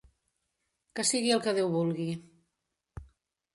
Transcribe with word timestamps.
Que 0.95 1.05
sigui 1.09 1.35
el 1.37 1.45
que 1.45 1.55
Déu 1.59 1.71
vulgui. 1.75 2.09